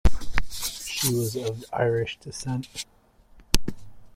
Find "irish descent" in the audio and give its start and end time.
1.71-2.87